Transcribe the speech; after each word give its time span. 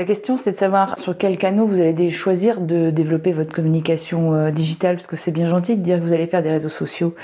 La 0.00 0.06
question, 0.06 0.38
c'est 0.38 0.52
de 0.52 0.56
savoir 0.56 0.98
sur 0.98 1.18
quel 1.18 1.36
canal 1.36 1.66
vous 1.66 1.78
allez 1.78 2.10
choisir 2.10 2.62
de 2.62 2.88
développer 2.88 3.32
votre 3.32 3.52
communication 3.52 4.32
euh, 4.32 4.50
digitale, 4.50 4.96
parce 4.96 5.06
que 5.06 5.16
c'est 5.16 5.30
bien 5.30 5.46
gentil 5.46 5.76
de 5.76 5.82
dire 5.82 5.98
que 5.98 6.04
vous 6.04 6.14
allez 6.14 6.26
faire 6.26 6.42
des 6.42 6.48
réseaux 6.48 6.70
sociaux. 6.70 7.14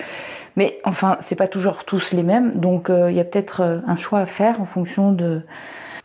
Mais 0.57 0.79
enfin, 0.85 1.17
c'est 1.21 1.37
pas 1.37 1.49
toujours 1.49 1.85
tous 1.85 2.13
les 2.13 2.23
mêmes, 2.23 2.61
donc 2.61 2.91
euh, 2.91 3.11
il 3.11 3.17
y 3.17 3.21
a 3.21 3.25
peut-être 3.25 3.63
euh, 3.63 3.79
un 3.87 3.97
choix 3.97 4.19
à 4.19 4.27
faire 4.27 4.61
en 4.61 4.67
fonction 4.67 5.11
de, 5.11 5.41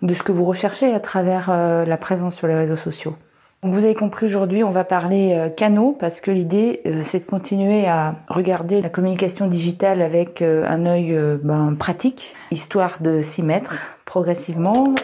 ce 0.01 0.23
que 0.23 0.31
vous 0.31 0.45
recherchez 0.45 0.93
à 0.93 1.01
travers 1.01 1.49
la 1.51 1.97
présence 1.97 2.35
sur 2.35 2.47
les 2.47 2.55
réseaux 2.55 2.77
sociaux. 2.77 3.17
Donc 3.63 3.73
vous 3.73 3.83
avez 3.83 3.93
compris 3.93 4.27
aujourd'hui, 4.27 4.63
on 4.63 4.71
va 4.71 4.85
parler 4.85 5.51
canaux 5.57 5.97
parce 5.99 6.21
que 6.21 6.31
l'idée 6.31 6.81
c'est 7.03 7.19
de 7.19 7.29
continuer 7.29 7.85
à 7.85 8.15
regarder 8.29 8.79
la 8.79 8.89
communication 8.89 9.47
digitale 9.47 10.01
avec 10.01 10.41
un 10.41 10.85
œil 10.85 11.19
ben, 11.43 11.75
pratique, 11.77 12.33
histoire 12.49 12.97
de 13.01 13.21
s'y 13.21 13.43
mettre 13.43 13.75
progressivement. 14.05 14.95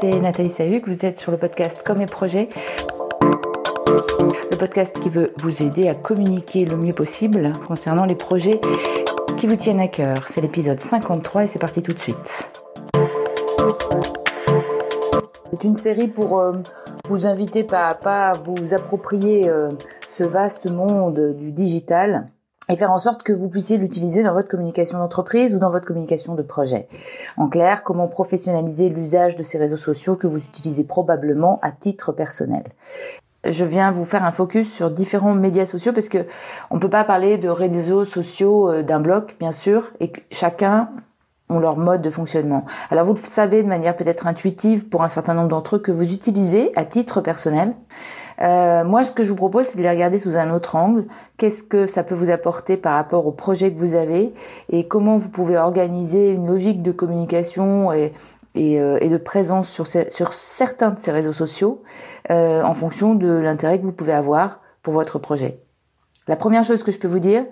C'est 0.00 0.20
Nathalie 0.20 0.50
Sahuc, 0.50 0.86
vous 0.86 1.06
êtes 1.06 1.18
sur 1.18 1.32
le 1.32 1.38
podcast 1.38 1.82
Comme 1.84 2.02
et 2.02 2.06
Projets. 2.06 2.50
Le 4.50 4.56
podcast 4.58 4.92
qui 5.02 5.08
veut 5.08 5.32
vous 5.38 5.62
aider 5.62 5.88
à 5.88 5.94
communiquer 5.94 6.66
le 6.66 6.76
mieux 6.76 6.92
possible 6.92 7.52
concernant 7.66 8.04
les 8.04 8.14
projets 8.14 8.60
qui 9.38 9.46
vous 9.46 9.56
tiennent 9.56 9.80
à 9.80 9.88
cœur. 9.88 10.26
C'est 10.30 10.42
l'épisode 10.42 10.80
53 10.80 11.44
et 11.44 11.46
c'est 11.46 11.58
parti 11.58 11.82
tout 11.82 11.92
de 11.92 11.98
suite. 11.98 12.50
C'est 15.50 15.64
une 15.64 15.76
série 15.76 16.08
pour 16.08 16.40
euh, 16.40 16.52
vous 17.08 17.24
inviter 17.24 17.64
pas 17.64 17.88
à 17.88 17.94
pas 17.94 18.22
à 18.24 18.32
vous 18.32 18.74
approprier 18.74 19.48
euh, 19.48 19.70
ce 20.18 20.24
vaste 20.24 20.70
monde 20.70 21.34
du 21.38 21.52
digital 21.52 22.28
et 22.68 22.76
faire 22.76 22.90
en 22.90 22.98
sorte 22.98 23.22
que 23.22 23.32
vous 23.32 23.48
puissiez 23.48 23.76
l'utiliser 23.76 24.22
dans 24.22 24.32
votre 24.32 24.48
communication 24.48 24.98
d'entreprise 24.98 25.54
ou 25.54 25.58
dans 25.58 25.70
votre 25.70 25.86
communication 25.86 26.34
de 26.34 26.42
projet. 26.42 26.88
En 27.36 27.48
clair, 27.48 27.82
comment 27.82 28.08
professionnaliser 28.08 28.88
l'usage 28.88 29.36
de 29.36 29.42
ces 29.42 29.58
réseaux 29.58 29.76
sociaux 29.76 30.16
que 30.16 30.26
vous 30.26 30.38
utilisez 30.38 30.84
probablement 30.84 31.58
à 31.62 31.70
titre 31.70 32.12
personnel. 32.12 32.64
Je 33.48 33.64
viens 33.64 33.92
vous 33.92 34.04
faire 34.04 34.24
un 34.24 34.32
focus 34.32 34.72
sur 34.72 34.90
différents 34.90 35.34
médias 35.34 35.66
sociaux 35.66 35.92
parce 35.92 36.08
que 36.08 36.26
on 36.70 36.80
peut 36.80 36.90
pas 36.90 37.04
parler 37.04 37.38
de 37.38 37.48
réseaux 37.48 38.04
sociaux 38.04 38.70
euh, 38.70 38.82
d'un 38.82 38.98
bloc, 38.98 39.36
bien 39.38 39.52
sûr, 39.52 39.92
et 40.00 40.12
chacun 40.32 40.88
ont 41.48 41.60
leur 41.60 41.76
mode 41.76 42.02
de 42.02 42.10
fonctionnement. 42.10 42.64
Alors 42.90 43.04
vous 43.04 43.14
le 43.14 43.20
savez 43.20 43.62
de 43.62 43.68
manière 43.68 43.94
peut-être 43.94 44.26
intuitive 44.26 44.88
pour 44.88 45.04
un 45.04 45.08
certain 45.08 45.34
nombre 45.34 45.48
d'entre 45.48 45.76
eux 45.76 45.78
que 45.78 45.92
vous 45.92 46.12
utilisez 46.12 46.72
à 46.74 46.84
titre 46.84 47.20
personnel. 47.20 47.74
Euh, 48.42 48.84
moi, 48.84 49.02
ce 49.02 49.10
que 49.10 49.24
je 49.24 49.30
vous 49.30 49.36
propose, 49.36 49.66
c'est 49.66 49.78
de 49.78 49.82
les 49.82 49.90
regarder 49.90 50.18
sous 50.18 50.36
un 50.36 50.52
autre 50.52 50.76
angle. 50.76 51.04
Qu'est-ce 51.36 51.62
que 51.62 51.86
ça 51.86 52.02
peut 52.02 52.14
vous 52.14 52.30
apporter 52.30 52.76
par 52.76 52.94
rapport 52.94 53.26
au 53.26 53.32
projet 53.32 53.72
que 53.72 53.78
vous 53.78 53.94
avez 53.94 54.34
et 54.70 54.86
comment 54.86 55.16
vous 55.16 55.28
pouvez 55.28 55.56
organiser 55.56 56.30
une 56.30 56.46
logique 56.46 56.82
de 56.82 56.92
communication 56.92 57.92
et, 57.92 58.12
euh, 58.56 58.98
de 58.98 59.16
présence 59.16 59.70
sur, 59.70 59.86
certains 59.86 60.90
de 60.90 60.98
ces 60.98 61.12
réseaux 61.12 61.32
sociaux 61.32 61.82
euh, 62.30 62.62
en 62.62 62.74
fonction 62.74 63.14
de 63.14 63.28
l'intérêt 63.28 63.78
que 63.78 63.84
vous 63.84 63.92
pouvez 63.92 64.12
avoir 64.12 64.60
pour 64.82 64.94
votre 64.94 65.18
projet. 65.18 65.58
La 66.28 66.36
première 66.36 66.64
chose 66.64 66.82
que 66.82 66.92
je 66.92 66.98
peux 66.98 67.08
vous 67.08 67.20
dire, 67.20 67.44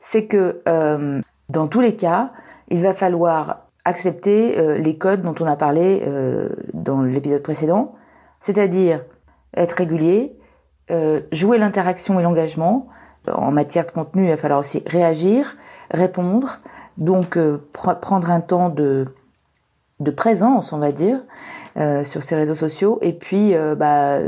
c'est 0.00 0.26
que 0.26 0.62
dans 1.48 1.66
tous 1.66 1.80
les 1.80 1.96
cas, 1.96 2.30
il 2.68 2.82
va 2.82 2.92
falloir 2.92 3.66
accepter 3.86 4.78
les 4.78 4.98
codes 4.98 5.22
dont 5.22 5.34
on 5.40 5.46
a 5.46 5.56
parlé 5.56 6.02
dans 6.74 7.00
l'épisode 7.00 7.42
précédent, 7.42 7.94
c'est-à-dire 8.40 9.00
être 9.58 9.72
régulier, 9.72 10.36
euh, 10.90 11.20
jouer 11.32 11.58
l'interaction 11.58 12.18
et 12.18 12.22
l'engagement. 12.22 12.88
En 13.30 13.50
matière 13.50 13.84
de 13.84 13.90
contenu, 13.90 14.24
il 14.24 14.30
va 14.30 14.36
falloir 14.36 14.60
aussi 14.60 14.82
réagir, 14.86 15.56
répondre, 15.90 16.60
donc 16.96 17.36
euh, 17.36 17.58
prendre 17.72 18.30
un 18.30 18.40
temps 18.40 18.70
de, 18.70 19.06
de 20.00 20.10
présence, 20.10 20.72
on 20.72 20.78
va 20.78 20.92
dire, 20.92 21.20
euh, 21.76 22.04
sur 22.04 22.22
ces 22.22 22.36
réseaux 22.36 22.54
sociaux. 22.54 22.98
Et 23.02 23.12
puis, 23.12 23.54
bah, 23.76 24.18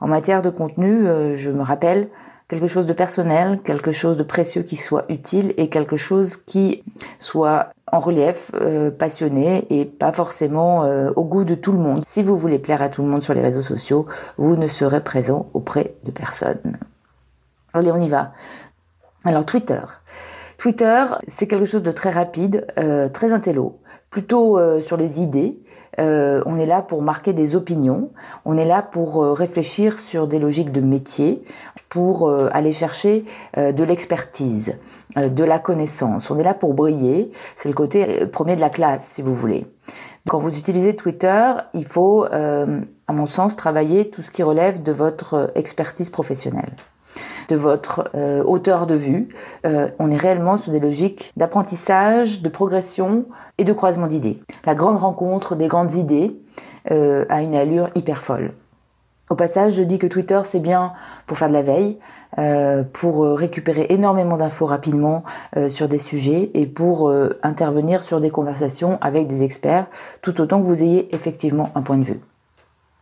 en 0.00 0.08
matière 0.08 0.42
de 0.42 0.50
contenu, 0.50 1.06
je 1.36 1.50
me 1.50 1.62
rappelle 1.62 2.08
quelque 2.48 2.66
chose 2.66 2.86
de 2.86 2.92
personnel, 2.92 3.60
quelque 3.64 3.92
chose 3.92 4.16
de 4.16 4.24
précieux 4.24 4.62
qui 4.62 4.76
soit 4.76 5.04
utile 5.08 5.54
et 5.56 5.68
quelque 5.68 5.96
chose 5.96 6.36
qui 6.36 6.82
soit 7.18 7.68
en 7.92 8.00
relief, 8.00 8.50
euh, 8.54 8.90
passionné 8.90 9.66
et 9.68 9.84
pas 9.84 10.12
forcément 10.12 10.84
euh, 10.84 11.10
au 11.14 11.24
goût 11.24 11.44
de 11.44 11.54
tout 11.54 11.72
le 11.72 11.78
monde. 11.78 12.04
Si 12.06 12.22
vous 12.22 12.38
voulez 12.38 12.58
plaire 12.58 12.80
à 12.80 12.88
tout 12.88 13.02
le 13.02 13.08
monde 13.08 13.22
sur 13.22 13.34
les 13.34 13.42
réseaux 13.42 13.60
sociaux, 13.60 14.06
vous 14.38 14.56
ne 14.56 14.66
serez 14.66 15.04
présent 15.04 15.50
auprès 15.52 15.94
de 16.04 16.10
personne. 16.10 16.78
Allez, 17.74 17.92
on 17.92 17.98
y 17.98 18.08
va. 18.08 18.32
Alors 19.24 19.44
Twitter. 19.44 19.80
Twitter, 20.56 21.04
c'est 21.28 21.46
quelque 21.46 21.66
chose 21.66 21.82
de 21.82 21.92
très 21.92 22.10
rapide, 22.10 22.66
euh, 22.78 23.10
très 23.10 23.32
intello, 23.32 23.78
plutôt 24.10 24.58
sur 24.80 24.96
les 24.96 25.20
idées. 25.20 25.61
On 25.98 26.56
est 26.56 26.66
là 26.66 26.82
pour 26.82 27.02
marquer 27.02 27.32
des 27.32 27.54
opinions, 27.56 28.10
on 28.44 28.56
est 28.56 28.64
là 28.64 28.82
pour 28.82 29.22
réfléchir 29.36 29.98
sur 29.98 30.26
des 30.26 30.38
logiques 30.38 30.72
de 30.72 30.80
métier, 30.80 31.44
pour 31.88 32.30
aller 32.30 32.72
chercher 32.72 33.24
de 33.56 33.82
l'expertise. 33.82 34.74
Euh, 35.18 35.28
de 35.28 35.44
la 35.44 35.58
connaissance. 35.58 36.30
On 36.30 36.38
est 36.38 36.42
là 36.42 36.54
pour 36.54 36.72
briller. 36.72 37.32
C'est 37.56 37.68
le 37.68 37.74
côté 37.74 38.22
euh, 38.22 38.26
premier 38.26 38.56
de 38.56 38.60
la 38.62 38.70
classe, 38.70 39.04
si 39.04 39.20
vous 39.20 39.34
voulez. 39.34 39.66
Quand 40.28 40.38
vous 40.38 40.56
utilisez 40.56 40.96
Twitter, 40.96 41.52
il 41.74 41.84
faut, 41.84 42.24
euh, 42.24 42.80
à 43.08 43.12
mon 43.12 43.26
sens, 43.26 43.56
travailler 43.56 44.08
tout 44.08 44.22
ce 44.22 44.30
qui 44.30 44.42
relève 44.42 44.82
de 44.82 44.92
votre 44.92 45.52
expertise 45.54 46.08
professionnelle, 46.08 46.72
votre 47.54 48.10
hauteur 48.46 48.86
de 48.86 48.94
vue. 48.94 49.28
on 49.64 50.10
est 50.10 50.16
réellement 50.16 50.56
sur 50.56 50.72
des 50.72 50.80
logiques 50.80 51.32
d'apprentissage, 51.36 52.42
de 52.42 52.48
progression 52.48 53.26
et 53.58 53.64
de 53.64 53.72
croisement 53.72 54.06
d'idées. 54.06 54.40
La 54.64 54.74
grande 54.74 54.98
rencontre 54.98 55.54
des 55.56 55.68
grandes 55.68 55.94
idées 55.94 56.36
a 56.88 57.42
une 57.42 57.54
allure 57.54 57.90
hyper 57.94 58.22
folle. 58.22 58.52
Au 59.30 59.34
passage, 59.34 59.72
je 59.72 59.82
dis 59.82 59.98
que 59.98 60.06
Twitter, 60.06 60.40
c'est 60.44 60.60
bien 60.60 60.92
pour 61.26 61.38
faire 61.38 61.48
de 61.48 61.54
la 61.54 61.62
veille, 61.62 61.98
euh, 62.38 62.82
pour 62.82 63.24
euh, 63.24 63.34
récupérer 63.34 63.86
énormément 63.90 64.38
d'infos 64.38 64.64
rapidement 64.64 65.22
euh, 65.56 65.68
sur 65.68 65.86
des 65.86 65.98
sujets 65.98 66.50
et 66.54 66.66
pour 66.66 67.12
intervenir 67.42 68.02
sur 68.02 68.20
des 68.20 68.30
conversations 68.30 68.98
avec 69.00 69.28
des 69.28 69.42
experts, 69.42 69.86
tout 70.22 70.40
autant 70.40 70.60
que 70.60 70.66
vous 70.66 70.82
ayez 70.82 71.14
effectivement 71.14 71.70
un 71.74 71.82
point 71.82 71.98
de 71.98 72.04
vue. 72.04 72.20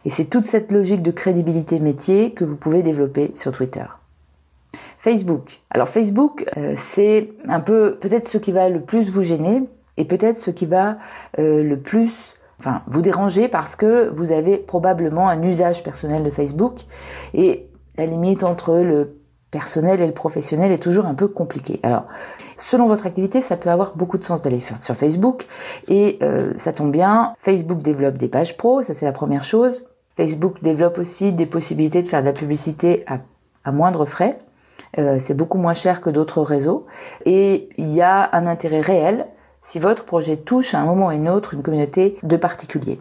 Et 0.04 0.10
c'est 0.10 0.24
toute 0.24 0.46
cette 0.46 0.72
logique 0.72 1.02
de 1.02 1.10
crédibilité 1.10 1.78
métier 1.78 2.32
que 2.32 2.44
vous 2.44 2.56
pouvez 2.56 2.82
développer 2.82 3.32
sur 3.34 3.52
Twitter. 3.52 3.84
Facebook. 5.00 5.60
Alors 5.70 5.88
Facebook, 5.88 6.44
c'est 6.76 7.32
un 7.48 7.60
peu 7.60 7.96
peut-être 8.00 8.28
ce 8.28 8.38
qui 8.38 8.52
va 8.52 8.68
le 8.68 8.82
plus 8.82 9.08
vous 9.10 9.22
gêner 9.22 9.62
et 9.96 10.04
peut-être 10.04 10.36
ce 10.36 10.50
qui 10.50 10.66
va 10.66 10.98
le 11.38 11.74
plus 11.76 12.34
enfin 12.58 12.82
vous 12.86 13.00
déranger 13.00 13.48
parce 13.48 13.74
que 13.76 14.10
vous 14.10 14.30
avez 14.30 14.58
probablement 14.58 15.28
un 15.28 15.42
usage 15.42 15.82
personnel 15.82 16.22
de 16.22 16.30
Facebook 16.30 16.80
et 17.32 17.66
la 17.96 18.06
limite 18.06 18.44
entre 18.44 18.76
le 18.76 19.16
personnel 19.50 20.00
et 20.00 20.06
le 20.06 20.12
professionnel 20.12 20.70
est 20.70 20.78
toujours 20.78 21.06
un 21.06 21.14
peu 21.14 21.28
compliqué. 21.28 21.80
Alors, 21.82 22.04
selon 22.56 22.86
votre 22.86 23.06
activité, 23.06 23.40
ça 23.40 23.56
peut 23.56 23.70
avoir 23.70 23.96
beaucoup 23.96 24.18
de 24.18 24.24
sens 24.24 24.42
d'aller 24.42 24.60
faire 24.60 24.80
sur 24.82 24.94
Facebook. 24.94 25.46
Et 25.88 26.18
euh, 26.22 26.52
ça 26.56 26.72
tombe 26.72 26.92
bien, 26.92 27.34
Facebook 27.40 27.82
développe 27.82 28.16
des 28.16 28.28
pages 28.28 28.56
pro, 28.56 28.82
ça 28.82 28.94
c'est 28.94 29.06
la 29.06 29.12
première 29.12 29.44
chose. 29.44 29.86
Facebook 30.16 30.62
développe 30.62 30.98
aussi 30.98 31.32
des 31.32 31.46
possibilités 31.46 32.02
de 32.02 32.08
faire 32.08 32.20
de 32.20 32.26
la 32.26 32.32
publicité 32.32 33.04
à, 33.06 33.18
à 33.64 33.72
moindre 33.72 34.06
frais. 34.06 34.38
Euh, 34.98 35.16
c'est 35.18 35.34
beaucoup 35.34 35.58
moins 35.58 35.74
cher 35.74 36.00
que 36.00 36.10
d'autres 36.10 36.42
réseaux. 36.42 36.86
Et 37.24 37.68
il 37.78 37.92
y 37.94 38.02
a 38.02 38.28
un 38.32 38.46
intérêt 38.46 38.80
réel 38.80 39.26
si 39.62 39.78
votre 39.78 40.04
projet 40.04 40.36
touche 40.36 40.74
à 40.74 40.80
un 40.80 40.84
moment 40.84 41.06
ou 41.06 41.10
à 41.10 41.12
un 41.12 41.26
autre 41.26 41.54
une 41.54 41.62
communauté 41.62 42.16
de 42.22 42.36
particuliers. 42.36 43.00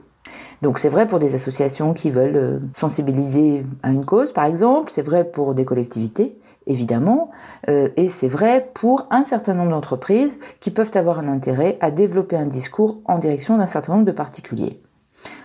Donc 0.62 0.78
c'est 0.78 0.90
vrai 0.90 1.08
pour 1.08 1.20
des 1.20 1.36
associations 1.36 1.94
qui 1.94 2.12
veulent 2.12 2.36
euh, 2.36 2.60
sensibiliser 2.76 3.66
à 3.82 3.92
une 3.92 4.06
cause, 4.06 4.34
par 4.34 4.46
exemple, 4.46 4.92
c'est 4.92 5.02
vrai 5.02 5.24
pour 5.24 5.54
des 5.54 5.64
collectivités, 5.64 6.38
évidemment, 6.68 7.32
euh, 7.70 7.90
et 7.96 8.10
c'est 8.10 8.28
vrai 8.28 8.70
pour 8.74 9.08
un 9.10 9.24
certain 9.24 9.54
nombre 9.54 9.72
d'entreprises 9.72 10.40
qui 10.60 10.70
peuvent 10.70 10.92
avoir 10.96 11.20
un 11.20 11.30
intérêt 11.30 11.78
à 11.80 11.92
développer 11.92 12.36
un 12.36 12.46
discours 12.46 12.98
en 13.06 13.20
direction 13.20 13.58
d'un 13.58 13.68
certain 13.68 13.94
nombre 13.94 14.06
de 14.06 14.12
particuliers 14.12 14.82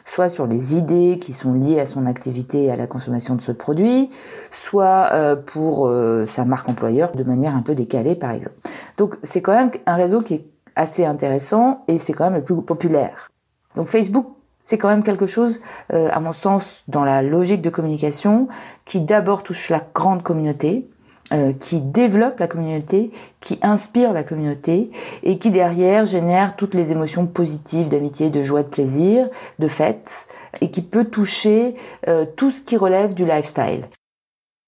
soit 0.04 0.28
sur 0.28 0.46
les 0.46 0.76
idées 0.76 1.18
qui 1.20 1.32
sont 1.32 1.52
liées 1.52 1.80
à 1.80 1.86
son 1.86 2.06
activité 2.06 2.64
et 2.64 2.70
à 2.70 2.76
la 2.76 2.86
consommation 2.86 3.34
de 3.34 3.42
ce 3.42 3.52
produit, 3.52 4.10
soit 4.52 5.10
euh, 5.12 5.36
pour 5.36 5.90
sa 6.30 6.44
marque 6.44 6.68
employeur 6.68 7.12
de 7.12 7.24
manière 7.24 7.56
un 7.56 7.62
peu 7.62 7.74
décalée 7.74 8.14
par 8.14 8.30
exemple. 8.30 8.56
Donc 8.96 9.16
c'est 9.22 9.42
quand 9.42 9.54
même 9.54 9.70
un 9.86 9.96
réseau 9.96 10.22
qui 10.22 10.34
est 10.34 10.44
assez 10.76 11.04
intéressant 11.04 11.84
et 11.88 11.98
c'est 11.98 12.12
quand 12.12 12.24
même 12.24 12.34
le 12.34 12.42
plus 12.42 12.60
populaire. 12.62 13.30
Donc 13.76 13.88
Facebook 13.88 14.26
c'est 14.64 14.78
quand 14.78 14.88
même 14.88 15.02
quelque 15.02 15.26
chose, 15.26 15.60
euh, 15.92 16.08
à 16.10 16.20
mon 16.20 16.32
sens, 16.32 16.82
dans 16.88 17.04
la 17.04 17.22
logique 17.22 17.60
de 17.60 17.70
communication, 17.70 18.48
qui 18.86 19.02
d'abord 19.02 19.42
touche 19.42 19.68
la 19.68 19.82
grande 19.94 20.22
communauté, 20.22 20.88
euh, 21.32 21.54
qui 21.54 21.80
développe 21.80 22.38
la 22.38 22.48
communauté, 22.48 23.10
qui 23.40 23.58
inspire 23.62 24.12
la 24.12 24.24
communauté 24.24 24.90
et 25.22 25.38
qui 25.38 25.50
derrière 25.50 26.04
génère 26.04 26.54
toutes 26.54 26.74
les 26.74 26.92
émotions 26.92 27.26
positives 27.26 27.88
d'amitié, 27.88 28.28
de 28.28 28.42
joie, 28.42 28.62
de 28.62 28.68
plaisir, 28.68 29.30
de 29.58 29.66
fête 29.66 30.26
et 30.60 30.70
qui 30.70 30.82
peut 30.82 31.06
toucher 31.06 31.76
euh, 32.08 32.26
tout 32.36 32.50
ce 32.50 32.60
qui 32.60 32.76
relève 32.76 33.14
du 33.14 33.24
lifestyle. 33.24 33.86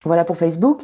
Voilà 0.04 0.24
pour 0.24 0.38
Facebook. 0.38 0.82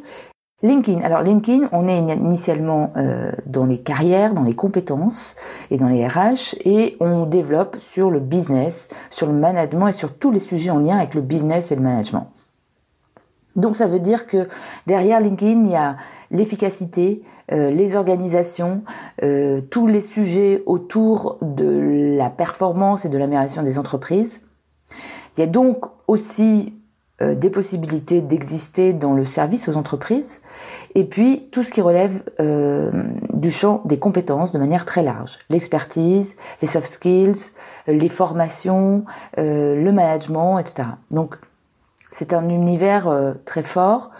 LinkedIn. 0.62 1.00
Alors 1.00 1.22
LinkedIn, 1.22 1.70
on 1.72 1.88
est 1.88 1.98
initialement 1.98 2.92
euh, 2.96 3.32
dans 3.46 3.64
les 3.64 3.78
carrières, 3.78 4.34
dans 4.34 4.44
les 4.44 4.54
compétences 4.54 5.36
et 5.70 5.78
dans 5.78 5.88
les 5.88 6.06
RH 6.06 6.54
et 6.64 6.96
on 7.00 7.24
développe 7.24 7.78
sur 7.80 8.10
le 8.10 8.20
business, 8.20 8.88
sur 9.10 9.26
le 9.26 9.32
management 9.32 9.88
et 9.88 9.92
sur 9.92 10.16
tous 10.18 10.30
les 10.30 10.38
sujets 10.38 10.70
en 10.70 10.78
lien 10.78 10.98
avec 10.98 11.14
le 11.14 11.22
business 11.22 11.72
et 11.72 11.76
le 11.76 11.82
management. 11.82 12.28
Donc 13.56 13.76
ça 13.76 13.86
veut 13.86 14.00
dire 14.00 14.26
que 14.26 14.48
derrière 14.86 15.20
LinkedIn, 15.20 15.64
il 15.64 15.70
y 15.70 15.76
a 15.76 15.96
l'efficacité, 16.30 17.22
euh, 17.52 17.70
les 17.70 17.96
organisations, 17.96 18.82
euh, 19.22 19.60
tous 19.60 19.86
les 19.86 20.00
sujets 20.00 20.62
autour 20.66 21.38
de 21.42 22.14
la 22.16 22.30
performance 22.30 23.04
et 23.04 23.08
de 23.08 23.18
l'amélioration 23.18 23.62
des 23.62 23.78
entreprises. 23.78 24.40
Il 25.36 25.40
y 25.40 25.44
a 25.44 25.46
donc 25.46 25.84
aussi 26.06 26.74
euh, 27.22 27.34
des 27.34 27.50
possibilités 27.50 28.20
d'exister 28.20 28.94
dans 28.94 29.12
le 29.12 29.24
service 29.24 29.68
aux 29.68 29.76
entreprises, 29.76 30.40
et 30.94 31.04
puis 31.04 31.48
tout 31.52 31.62
ce 31.62 31.70
qui 31.70 31.80
relève 31.80 32.22
euh, 32.40 32.90
du 33.32 33.50
champ 33.50 33.82
des 33.84 33.98
compétences 33.98 34.50
de 34.50 34.58
manière 34.58 34.84
très 34.86 35.02
large. 35.02 35.38
L'expertise, 35.50 36.36
les 36.62 36.68
soft 36.68 36.90
skills, 36.90 37.50
les 37.86 38.08
formations, 38.08 39.04
euh, 39.38 39.76
le 39.76 39.92
management, 39.92 40.58
etc. 40.58 40.88
Donc 41.10 41.36
c'est 42.12 42.32
un 42.32 42.48
univers 42.48 43.34
très 43.44 43.64
fort, 43.64 44.10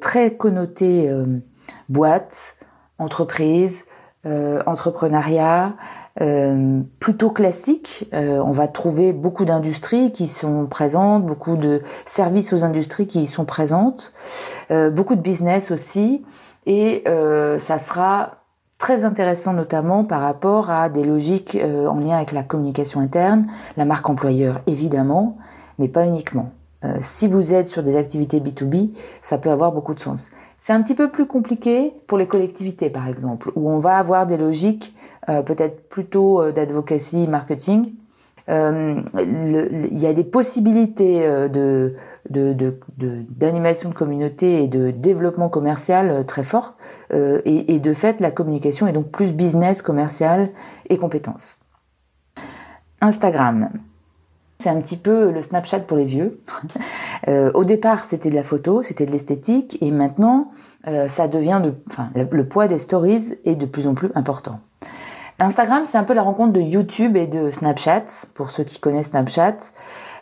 très 0.00 0.34
connoté 0.36 1.10
boîte, 1.88 2.56
entreprise, 2.98 3.86
entrepreneuriat, 4.24 5.74
euh, 6.20 6.82
plutôt 7.00 7.30
classique. 7.30 8.08
Euh, 8.12 8.38
on 8.44 8.52
va 8.52 8.68
trouver 8.68 9.14
beaucoup 9.14 9.46
d'industries 9.46 10.12
qui 10.12 10.26
sont 10.26 10.66
présentes, 10.66 11.24
beaucoup 11.24 11.56
de 11.56 11.80
services 12.04 12.52
aux 12.52 12.64
industries 12.64 13.06
qui 13.06 13.22
y 13.22 13.26
sont 13.26 13.46
présentes, 13.46 14.12
euh, 14.70 14.90
beaucoup 14.90 15.14
de 15.14 15.22
business 15.22 15.70
aussi, 15.70 16.22
et 16.66 17.04
ça 17.58 17.78
sera 17.78 18.36
très 18.78 19.04
intéressant 19.04 19.52
notamment 19.52 20.04
par 20.04 20.20
rapport 20.20 20.70
à 20.70 20.88
des 20.90 21.02
logiques 21.02 21.58
en 21.60 21.98
lien 21.98 22.16
avec 22.16 22.30
la 22.30 22.44
communication 22.44 23.00
interne, 23.00 23.46
la 23.76 23.84
marque 23.84 24.08
employeur 24.08 24.60
évidemment, 24.68 25.38
mais 25.80 25.88
pas 25.88 26.06
uniquement. 26.06 26.52
Si 27.00 27.28
vous 27.28 27.54
êtes 27.54 27.68
sur 27.68 27.82
des 27.82 27.96
activités 27.96 28.40
B2B, 28.40 28.90
ça 29.20 29.38
peut 29.38 29.50
avoir 29.50 29.72
beaucoup 29.72 29.94
de 29.94 30.00
sens. 30.00 30.30
C'est 30.58 30.72
un 30.72 30.82
petit 30.82 30.94
peu 30.94 31.10
plus 31.10 31.26
compliqué 31.26 31.92
pour 32.06 32.18
les 32.18 32.26
collectivités 32.26 32.90
par 32.90 33.08
exemple, 33.08 33.50
où 33.56 33.68
on 33.68 33.78
va 33.78 33.98
avoir 33.98 34.26
des 34.26 34.36
logiques 34.36 34.94
euh, 35.28 35.42
peut-être 35.42 35.88
plutôt 35.88 36.40
euh, 36.40 36.52
d'advocacy 36.52 37.28
marketing. 37.28 37.94
Euh, 38.48 39.00
il 39.18 39.98
y 39.98 40.06
a 40.06 40.12
des 40.12 40.24
possibilités 40.24 41.24
de 41.48 41.94
d'animation 42.28 43.88
de, 43.88 43.94
de, 43.94 43.98
communauté 43.98 44.64
et 44.64 44.68
de 44.68 44.90
développement 44.90 45.48
commercial 45.48 46.26
très 46.26 46.42
fort 46.42 46.76
et, 47.12 47.74
et, 47.74 47.78
de 47.78 47.94
fait 47.94 48.20
la 48.20 48.32
communication 48.32 48.88
est 48.88 48.92
donc 48.92 49.10
plus 49.10 49.32
business 49.32 49.82
commercial 49.82 50.50
et 50.88 50.98
compétences. 50.98 51.58
Instagram, 53.00 53.70
c'est 54.62 54.70
un 54.70 54.80
petit 54.80 54.96
peu 54.96 55.30
le 55.30 55.42
Snapchat 55.42 55.80
pour 55.80 55.96
les 55.96 56.04
vieux. 56.04 56.40
au 57.28 57.64
départ 57.64 58.04
c'était 58.04 58.30
de 58.30 58.34
la 58.34 58.42
photo, 58.42 58.82
c'était 58.82 59.06
de 59.06 59.12
l'esthétique 59.12 59.78
et 59.80 59.90
maintenant 59.90 60.52
ça 61.08 61.28
devient 61.28 61.60
de, 61.62 61.74
enfin, 61.88 62.10
le 62.14 62.44
poids 62.44 62.66
des 62.66 62.78
stories 62.78 63.38
est 63.44 63.54
de 63.54 63.66
plus 63.66 63.86
en 63.86 63.94
plus 63.94 64.10
important. 64.14 64.58
Instagram, 65.38 65.82
c'est 65.86 65.98
un 65.98 66.04
peu 66.04 66.14
la 66.14 66.22
rencontre 66.22 66.52
de 66.52 66.60
YouTube 66.60 67.16
et 67.16 67.26
de 67.26 67.50
Snapchat, 67.50 68.04
pour 68.34 68.50
ceux 68.50 68.64
qui 68.64 68.78
connaissent 68.78 69.08
Snapchat. 69.08 69.56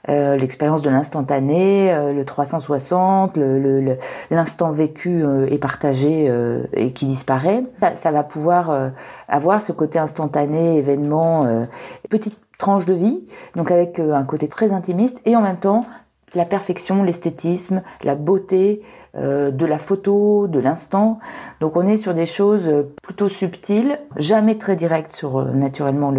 Euh, 0.09 0.37
l'expérience 0.37 0.81
de 0.81 0.89
l'instantané, 0.89 1.93
euh, 1.93 2.15
le 2.15 2.25
360, 2.25 3.39
l'instant 4.31 4.71
vécu 4.71 5.23
euh, 5.23 5.47
et 5.51 5.59
partagé 5.59 6.33
et 6.73 6.93
qui 6.93 7.05
disparaît. 7.05 7.65
Ça, 7.97 8.11
va 8.11 8.23
pouvoir 8.23 8.93
avoir 9.29 9.61
ce 9.61 9.73
côté 9.73 9.99
instantané, 9.99 10.79
événement, 10.79 11.67
petite 12.09 12.37
tranche 12.61 12.85
de 12.85 12.95
vie, 12.95 13.25
donc 13.57 13.73
avec 13.73 13.99
un 13.99 14.23
côté 14.23 14.47
très 14.47 14.71
intimiste 14.71 15.21
et 15.25 15.35
en 15.35 15.41
même 15.41 15.59
temps 15.59 15.87
la 16.35 16.45
perfection, 16.45 17.03
l'esthétisme, 17.03 17.83
la 18.05 18.15
beauté, 18.15 18.83
euh, 19.17 19.51
de 19.51 19.67
la 19.67 19.79
photo, 19.79 20.47
de 20.47 20.61
l'instant. 20.61 21.19
Donc 21.61 21.77
on 21.77 21.85
est 21.85 21.97
sur 21.97 22.15
des 22.15 22.27
choses 22.27 22.87
plutôt 23.03 23.29
subtiles, 23.29 23.99
jamais 24.15 24.57
très 24.57 24.77
directes 24.77 25.13
sur 25.13 25.39
euh, 25.39 25.51
naturellement 25.51 26.15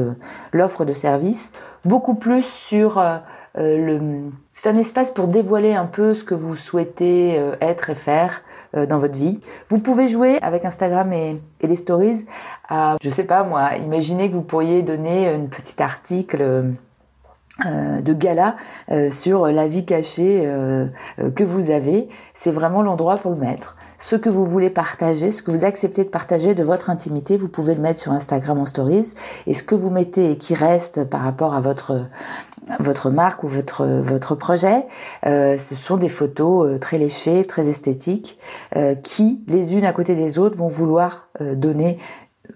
l'offre 0.52 0.84
de 0.84 0.92
service, 0.92 1.54
beaucoup 1.86 2.16
plus 2.16 2.44
sur 2.44 2.98
euh, 2.98 3.20
le. 3.56 4.32
C'est 4.52 4.70
un 4.70 4.76
espace 4.76 5.12
pour 5.12 5.30
dévoiler 5.30 5.74
un 5.74 5.86
peu 5.86 6.14
ce 6.14 6.26
que 6.26 6.36
vous 6.36 6.56
souhaitez 6.56 7.36
être 7.62 7.90
et 7.90 7.96
faire 7.96 8.42
dans 8.74 9.00
votre 9.00 9.16
vie. 9.16 9.40
Vous 9.70 9.80
pouvez 9.80 10.08
jouer 10.08 10.40
avec 10.42 10.66
Instagram 10.66 11.12
et 11.14 11.40
les 11.62 11.76
stories 11.78 12.26
je 13.02 13.10
sais 13.10 13.26
pas 13.26 13.44
moi, 13.44 13.76
imaginez 13.78 14.30
que 14.30 14.36
vous 14.36 14.42
pourriez 14.42 14.82
donner 14.82 15.28
un 15.28 15.46
petit 15.46 15.82
article 15.82 16.74
euh, 17.66 18.02
de 18.02 18.14
gala 18.14 18.56
euh, 18.92 19.12
sur 19.12 19.46
la 19.48 19.68
vie 19.68 19.86
cachée 19.86 20.44
euh, 20.46 20.88
que 21.36 21.44
vous 21.44 21.70
avez, 21.70 22.08
c'est 22.34 22.50
vraiment 22.50 22.82
l'endroit 22.82 23.18
pour 23.18 23.32
le 23.32 23.38
mettre. 23.38 23.76
Ce 24.00 24.16
que 24.16 24.30
vous 24.30 24.46
voulez 24.46 24.70
partager, 24.70 25.32
ce 25.32 25.44
que 25.44 25.52
vous 25.52 25.66
acceptez 25.66 26.06
de 26.06 26.10
partager 26.10 26.56
de 26.56 26.64
votre 26.64 26.90
intimité, 26.90 27.36
vous 27.36 27.50
pouvez 27.50 27.76
le 27.76 27.82
mettre 27.82 28.00
sur 28.00 28.14
Instagram 28.14 28.58
en 28.58 28.66
stories. 28.66 29.12
Et 29.48 29.54
ce 29.54 29.64
que 29.64 29.76
vous 29.76 29.90
mettez 29.90 30.32
et 30.32 30.38
qui 30.38 30.56
reste 30.56 31.04
par 31.04 31.22
rapport 31.22 31.54
à 31.54 31.62
votre 31.62 32.08
votre 32.80 33.10
marque 33.10 33.44
ou 33.44 33.48
votre 33.48 33.86
votre 33.86 34.34
projet, 34.36 34.86
ce 35.24 35.76
sont 35.76 35.98
des 35.98 36.10
photos 36.10 36.80
très 36.80 36.98
léchées, 36.98 37.46
très 37.46 37.68
esthétiques, 37.68 38.40
qui 39.04 39.44
les 39.48 39.76
unes 39.76 39.86
à 39.86 39.94
côté 39.94 40.16
des 40.16 40.40
autres 40.40 40.58
vont 40.58 40.68
vouloir 40.68 41.28
donner 41.40 41.98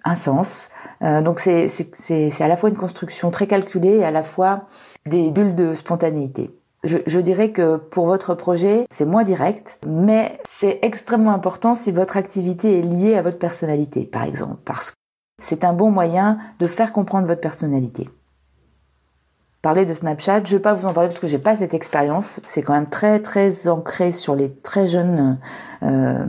un 0.04 0.16
sens. 0.16 0.70
donc 1.02 1.40
c'est 1.40 2.42
à 2.42 2.48
la 2.48 2.58
fois 2.58 2.70
une 2.70 2.76
construction 2.76 3.32
très 3.32 3.48
calculée 3.48 3.98
et 3.98 4.04
à 4.04 4.12
la 4.12 4.24
fois 4.24 4.64
des 5.06 5.32
bulles 5.32 5.56
de 5.56 5.74
spontanéité. 5.74 6.52
Je, 6.86 7.20
dirais 7.20 7.50
que 7.50 7.78
pour 7.78 8.06
votre 8.06 8.36
projet, 8.36 8.86
c'est 8.92 9.06
moins 9.06 9.24
direct, 9.24 9.80
mais 9.88 10.40
c'est 10.48 10.78
extrêmement 10.84 11.32
important 11.32 11.74
si 11.74 11.92
votre 11.92 12.16
activité 12.16 12.78
est 12.78 12.84
liée 12.84 13.16
à 13.16 13.24
votre 13.24 13.40
personnalité, 13.40 14.06
par 14.06 14.24
exemple, 14.24 14.58
parce 14.66 14.92
que 14.92 14.96
c'est 15.42 15.64
un 15.64 15.74
bon 15.74 15.90
moyen 15.90 16.38
de 16.60 16.68
faire 16.68 16.92
comprendre 16.92 17.26
votre 17.26 17.42
personnalité. 17.42 18.08
Parler 19.64 19.86
de 19.86 19.96
Snapchat, 19.96 20.44
je 20.44 20.54
ne 20.54 20.58
vais 20.58 20.62
pas 20.62 20.76
vous 20.76 20.86
en 20.86 20.94
parler 20.94 21.10
parce 21.10 21.20
que 21.20 21.26
j'ai 21.26 21.40
pas 21.40 21.56
cette 21.56 21.74
expérience. 21.74 22.40
C'est 22.46 22.62
quand 22.62 22.74
même 22.74 22.90
très 22.90 23.20
très 23.20 23.68
ancré 23.68 24.12
sur 24.12 24.36
les 24.36 24.54
très 24.54 24.86
jeunes 24.86 25.40
euh, 25.82 26.24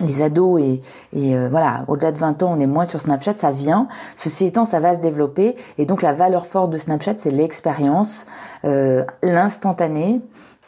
les 0.00 0.22
ados 0.22 0.60
et, 0.60 0.80
euh, 1.16 1.48
voilà, 1.50 1.84
au-delà 1.88 2.12
de 2.12 2.18
20 2.18 2.42
ans, 2.42 2.52
on 2.56 2.60
est 2.60 2.66
moins 2.66 2.84
sur 2.84 3.00
Snapchat, 3.00 3.34
ça 3.34 3.50
vient. 3.50 3.88
Ceci 4.16 4.46
étant, 4.46 4.64
ça 4.64 4.80
va 4.80 4.94
se 4.94 5.00
développer 5.00 5.56
et 5.78 5.86
donc 5.86 6.02
la 6.02 6.12
valeur 6.12 6.46
forte 6.46 6.70
de 6.70 6.78
Snapchat, 6.78 7.14
c'est 7.18 7.30
l'expérience, 7.30 8.26
euh, 8.64 9.04
l'instantané. 9.22 10.20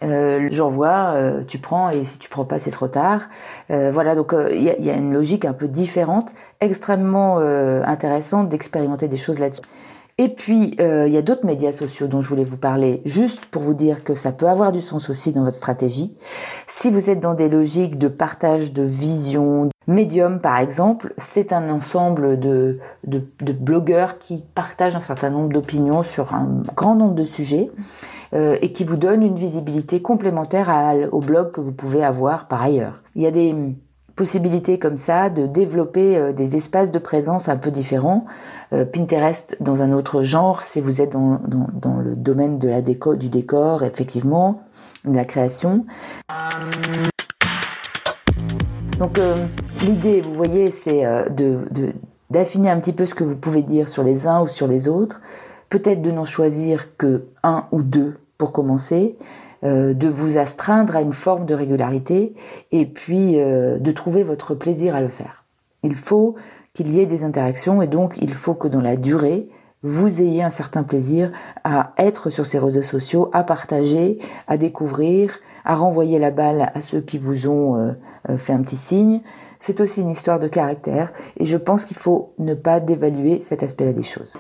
Euh, 0.02 0.49
J'envoie, 0.50 1.14
euh, 1.14 1.42
tu 1.47 1.59
prends 1.59 1.88
et 1.90 2.04
si 2.04 2.18
tu 2.18 2.28
prends 2.28 2.45
pas, 2.45 2.59
c'est 2.59 2.71
trop 2.71 2.88
tard. 2.88 3.23
Euh, 3.71 3.90
voilà, 3.92 4.14
donc 4.14 4.35
il 4.52 4.62
y, 4.62 4.90
a, 4.90 4.97
une 4.97 5.12
logique 5.12 5.45
un 5.45 5.52
peu 5.52 5.68
différente, 5.68 6.33
extrêmement 6.61 7.38
intéressante 7.38 8.49
d'expérimenter 8.49 9.09
des 9.09 9.16
choses 9.16 9.38
là-dessus. 9.38 9.62
Et 10.18 10.30
puis, 10.30 10.75
euh, 10.80 11.06
il 11.06 11.12
y 11.12 11.18
a 11.18 11.23
d'autres 11.23 11.44
médias 11.44 11.73
sociaux 11.73 12.06
dont 12.06 12.23
je 12.23 12.28
voulais 12.30 12.44
vous 12.44 12.56
parler, 12.56 13.02
juste 13.04 13.44
pour 13.46 13.61
vous 13.61 13.75
dire 13.75 14.02
que 14.02 14.14
ça 14.14 14.32
peut 14.32 14.49
avoir 14.49 14.73
du 14.73 14.80
sens 14.80 15.11
aussi 15.11 15.32
dans 15.32 15.44
votre 15.44 15.58
stratégie. 15.58 16.16
Si 16.66 16.90
vous 16.90 17.11
êtes 17.11 17.20
dans 17.20 17.35
des 17.35 17.50
logiques 17.50 17.99
de 17.99 18.08
partage 18.08 18.73
de 18.73 18.82
vision, 18.82 19.68
Medium, 19.87 20.40
par 20.40 20.58
exemple, 20.58 21.12
c'est 21.18 21.52
un 21.52 21.68
ensemble 21.70 22.40
de, 22.40 22.78
de, 23.06 23.23
de, 23.40 23.52
blogueurs 23.52 24.18
qui 24.18 24.42
partagent 24.54 24.96
un 24.96 25.00
certain 25.00 25.30
nombre 25.30 25.52
d'opinions 25.52 26.02
sur 26.02 26.35
un 26.35 26.62
grand 26.75 26.96
nombre 26.96 27.14
de 27.14 27.25
sujets 27.25 27.70
euh, 28.32 28.56
et 28.62 28.73
qui 28.73 28.85
vous 28.85 28.96
donnent 28.96 29.23
une 29.23 29.37
visibilité 29.37 30.02
complémentaire 30.02 30.70
à, 30.70 30.94
au 31.12 31.20
blog 31.20 31.52
que 31.52 31.61
vous 31.61 31.73
pouvez 31.73 32.02
avoir 32.02 32.49
par 32.49 32.62
ailleurs. 32.62 33.02
Il 33.14 33.23
y 33.23 33.26
a 33.26 33.30
des 33.30 33.54
possibilités 34.16 34.78
comme 34.78 34.96
ça 34.96 35.28
de 35.28 35.46
développer 35.46 36.16
euh, 36.16 36.32
des 36.32 36.56
espaces 36.56 36.90
de 36.90 36.99
présence 36.99 37.49
un 37.49 37.56
peu 37.56 37.70
différents. 37.70 38.25
Euh, 38.73 38.85
Pinterest 38.85 39.56
dans 39.61 39.82
un 39.82 39.92
autre 39.92 40.23
genre, 40.23 40.62
si 40.62 40.80
vous 40.80 41.02
êtes 41.02 41.12
dans, 41.12 41.38
dans, 41.46 41.68
dans 41.75 41.99
le 41.99 42.16
domaine 42.16 42.58
de 42.58 42.66
la 42.66 42.80
déco, 42.80 43.14
du 43.14 43.28
décor, 43.28 43.85
effectivement, 43.85 44.62
de 45.04 45.14
la 45.14 45.26
création. 45.26 45.85
Donc 48.99 49.18
euh, 49.18 49.35
l'idée, 49.82 50.23
vous 50.23 50.32
voyez, 50.32 50.70
c'est 50.70 51.04
de, 51.30 51.92
d'affiner 52.30 52.70
un 52.70 52.80
petit 52.80 52.94
peu 52.94 53.04
ce 53.04 53.14
que 53.14 53.23
vous 53.25 53.37
pouvez 53.37 53.62
dire 53.62 53.88
sur 53.88 54.02
les 54.02 54.26
uns 54.26 54.40
ou 54.40 54.46
sur 54.46 54.66
les 54.66 54.88
autres. 54.88 55.20
Peut-être 55.68 56.00
de 56.00 56.11
n'en 56.11 56.25
choisir 56.25 56.96
que 56.96 57.26
un 57.42 57.66
ou 57.70 57.82
deux 57.82 58.16
pour 58.38 58.52
commencer 58.52 59.18
euh, 59.66 59.94
de 59.94 60.08
vous 60.08 60.38
astreindre 60.38 60.94
à 60.94 61.00
une 61.00 61.12
forme 61.12 61.44
de 61.44 61.52
régularité 61.54 62.35
et 62.70 62.87
puis 62.87 63.40
euh, 63.40 63.78
de 63.80 63.90
trouver 63.90 64.23
votre 64.23 64.54
plaisir 64.54 64.94
à 64.94 65.00
le 65.00 65.08
faire. 65.08 65.44
Il 65.82 65.96
faut 65.96 66.37
qu'il 66.73 66.92
y 66.92 67.00
ait 67.00 67.06
des 67.06 67.25
interactions 67.25 67.82
et 67.82 67.88
donc 67.88 68.16
il 68.23 68.32
faut 68.35 68.54
que 68.54 68.68
dans 68.68 68.80
la 68.80 68.96
durée, 68.96 69.49
vous 69.82 70.23
ayez 70.23 70.42
un 70.42 70.50
certain 70.50 70.85
plaisir 70.85 71.32
à 71.64 71.94
être 71.99 72.30
sur 72.30 72.46
ces 72.46 72.61
réseaux 72.61 72.82
sociaux, 72.82 73.28
à 73.32 73.42
partager, 73.42 74.18
à 74.46 74.56
découvrir, 74.56 75.38
à 75.64 75.75
renvoyer 75.75 76.20
la 76.20 76.30
balle 76.30 76.70
à 76.73 76.80
ceux 76.80 77.00
qui 77.00 77.18
vous 77.18 77.49
ont 77.49 77.94
fait 78.37 78.52
un 78.52 78.62
petit 78.62 78.76
signe. 78.76 79.20
C'est 79.61 79.80
aussi 79.80 80.00
une 80.00 80.11
histoire 80.11 80.38
de 80.38 80.49
caractère 80.49 81.12
et 81.37 81.44
je 81.44 81.56
pense 81.56 81.85
qu'il 81.85 81.96
faut 81.96 82.35
ne 82.38 82.54
pas 82.54 82.80
dévaluer 82.80 83.40
cet 83.42 83.62
aspect-là 83.62 83.92
des 83.92 84.02
choses. 84.02 84.37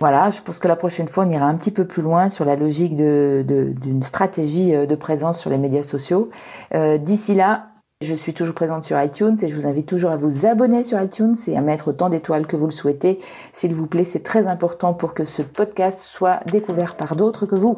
Voilà, 0.00 0.30
je 0.30 0.42
pense 0.42 0.58
que 0.58 0.68
la 0.68 0.76
prochaine 0.76 1.08
fois, 1.08 1.24
on 1.24 1.30
ira 1.30 1.46
un 1.46 1.54
petit 1.54 1.70
peu 1.70 1.86
plus 1.86 2.02
loin 2.02 2.28
sur 2.28 2.44
la 2.44 2.56
logique 2.56 2.96
d'une 2.96 4.02
stratégie 4.02 4.72
de 4.72 4.94
présence 4.94 5.40
sur 5.40 5.50
les 5.50 5.58
médias 5.58 5.82
sociaux. 5.82 6.30
D'ici 6.72 7.34
là, 7.34 7.68
je 8.02 8.14
suis 8.14 8.34
toujours 8.34 8.54
présente 8.54 8.84
sur 8.84 9.00
iTunes 9.00 9.38
et 9.40 9.48
je 9.48 9.56
vous 9.56 9.66
invite 9.66 9.86
toujours 9.86 10.10
à 10.10 10.18
vous 10.18 10.44
abonner 10.44 10.82
sur 10.82 11.00
iTunes 11.00 11.34
et 11.46 11.56
à 11.56 11.62
mettre 11.62 11.88
autant 11.88 12.10
d'étoiles 12.10 12.46
que 12.46 12.54
vous 12.54 12.66
le 12.66 12.70
souhaitez. 12.70 13.20
S'il 13.54 13.74
vous 13.74 13.86
plaît, 13.86 14.04
c'est 14.04 14.22
très 14.22 14.48
important 14.48 14.92
pour 14.92 15.14
que 15.14 15.24
ce 15.24 15.40
podcast 15.40 16.00
soit 16.00 16.40
découvert 16.52 16.96
par 16.96 17.16
d'autres 17.16 17.46
que 17.46 17.54
vous. 17.54 17.74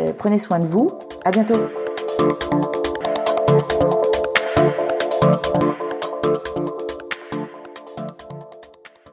Euh, 0.00 0.12
prenez 0.16 0.38
soin 0.38 0.60
de 0.60 0.66
vous. 0.66 0.88
À 1.26 1.30
bientôt. 1.30 1.58